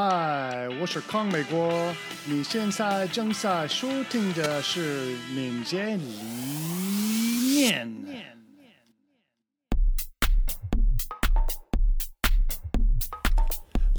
[0.00, 1.92] 嗨，我是康美国。
[2.24, 7.84] 你现在正在收听的是《民间理念》。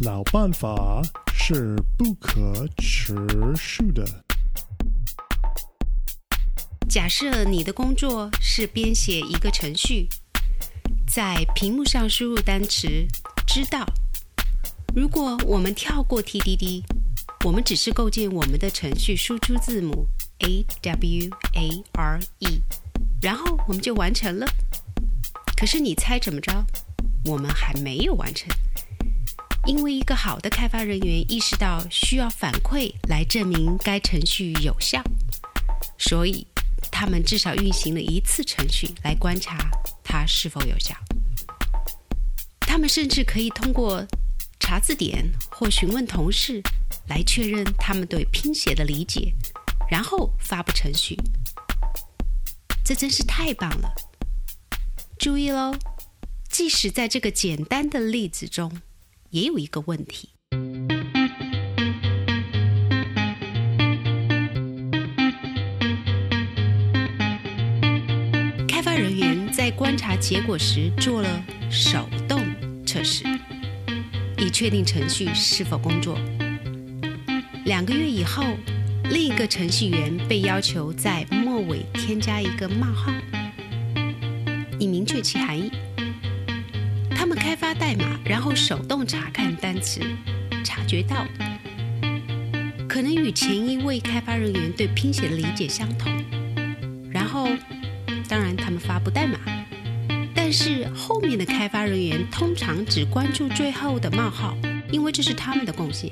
[0.06, 1.02] 老办法
[1.34, 3.14] 是不可持
[3.58, 4.06] 续的。
[6.88, 10.08] 假设你的工作是编写一个程序，
[11.06, 12.88] 在屏幕上输入单词
[13.46, 13.86] “知道”。
[14.96, 16.84] 如果我们跳过 TDD，
[17.46, 20.08] 我们只是构建我们的程序输出字母
[20.40, 22.62] A W A R E，
[23.22, 24.48] 然后我们就完成了。
[25.56, 26.66] 可是你猜怎么着？
[27.26, 28.50] 我们还没有完成，
[29.66, 35.04] 因为一个好的开发人员意识到需要反馈来证明该程序有效，
[36.00, 36.46] 所以
[36.92, 39.70] 他们至少运行了一次程序来观察
[40.04, 40.96] 它是否有效。
[42.62, 44.04] 他们甚至可以通过。
[44.60, 46.62] 查字典或询问同事
[47.08, 49.34] 来确认他们对拼写的理解，
[49.90, 51.18] 然后发布程序。
[52.84, 53.94] 这真是太棒了！
[55.18, 55.76] 注意喽，
[56.50, 58.82] 即使在这个简单的例子中，
[59.32, 60.30] 也有一个问题。
[68.68, 72.46] 开发人员在观察结果时做了手动
[72.86, 73.24] 测试。
[74.40, 76.18] 以确定程序是否工作。
[77.66, 78.44] 两个月以后，
[79.12, 83.12] 另一个程序员被要求在末尾添加一个冒号，
[84.80, 85.70] 以明确其含义。
[87.12, 90.00] 他们开发代码，然后手动查看单词，
[90.64, 91.28] 察觉到
[92.88, 96.10] 可能与前一位开发人员对拼写的理解相同。
[97.12, 97.50] 然后，
[98.30, 99.38] 当然，他们发布代码。
[100.34, 101.84] 但是后面的开发
[102.32, 104.56] 通常只关注最后的冒号，
[104.92, 106.12] 因为这是他们的贡献。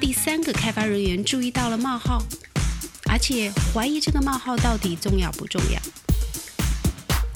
[0.00, 2.22] 第三个开发人员注意到了冒号，
[3.08, 5.80] 而且怀疑这个冒号到底重要不重要。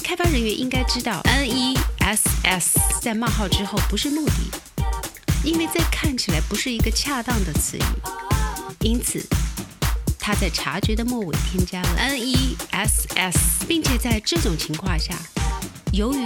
[0.02, 2.20] 开发人员应该知道，ness
[3.00, 4.34] 在冒号之后不是目的，
[5.44, 7.82] 因为这看起来不是一个恰当的词语。
[8.80, 9.24] 因此，
[10.18, 13.06] 他在察觉的末尾添加了 ness，
[13.66, 15.14] 并且在这种情况下。
[15.92, 16.18] 由于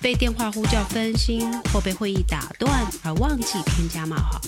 [0.00, 4.40] 被电话呼叫分心或被会议打断而忘记添加冒号，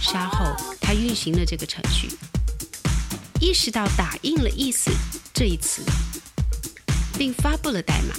[0.00, 0.46] 稍后
[0.80, 2.08] 他运行了这个程序，
[3.40, 4.90] 意识到打印了“意思”
[5.34, 5.82] 这一词，
[7.18, 8.14] 并发布了代码。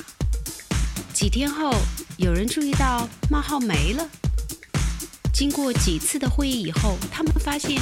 [1.14, 1.74] 几天后，
[2.18, 4.08] 有人注意到冒号没了。
[5.34, 7.82] 经过几次的会议以后，他们发现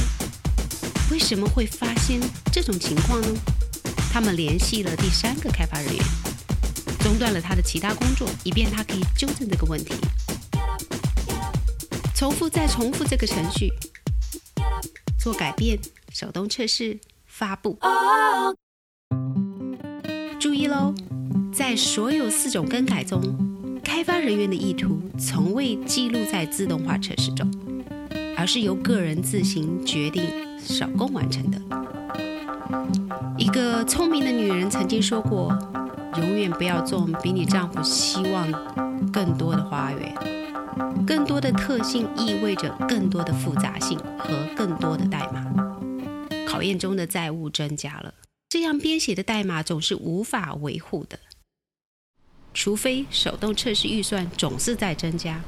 [1.12, 3.28] 为什么会发现这种情况呢？
[4.10, 6.06] 他们联系了第三个开发人员。
[7.06, 9.94] 中断了他的其他工作，以便他可以纠正这个问题。
[12.16, 13.72] 重复再重复这个程序，
[15.16, 15.78] 做改变，
[16.12, 17.78] 手动测试，发布。
[20.40, 20.96] 注意喽，
[21.54, 23.22] 在所有四种更改中，
[23.84, 27.48] 开发人员的意图从未记录在自动化测试中，
[28.36, 30.24] 而是由个人自行决定
[30.60, 31.62] 手工完成的。
[33.38, 35.58] 一个聪明的女人曾经说过。
[36.18, 38.50] 永远不要种比你丈夫希望
[39.12, 40.16] 更多的花园。
[41.06, 45.46] 更多的特性意味着更多的复杂性和更多的代码。
[46.48, 48.14] 考验中的债务增加了，
[48.48, 51.20] 这样编写的代码总是无法维护的。
[52.54, 55.42] 除非手动测试预算总是在增加，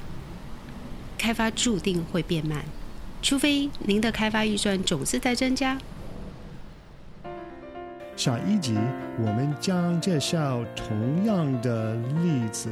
[1.17, 2.65] 开发注定会变慢。
[3.21, 5.77] 除非您的开发预算总是在增加。
[8.17, 8.75] 下一集
[9.19, 12.67] 我们将介绍同样的例子，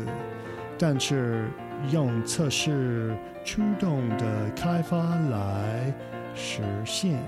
[0.75, 1.47] 但是
[1.91, 4.97] 用测试驱动的开发
[5.29, 5.94] 来
[6.33, 7.19] 实现。